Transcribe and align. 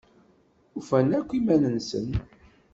Ufan 0.79 1.09
akk 1.19 1.29
iman-nsen. 1.39 2.09